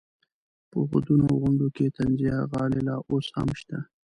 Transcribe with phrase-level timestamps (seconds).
[0.69, 3.77] په ودونو او غونډو کې طنزیه غاړې لا اوس هم شته.